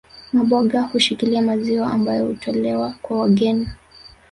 [0.33, 3.67] Maboga hushikilia maziwa ambayo hutolewa kwa wageni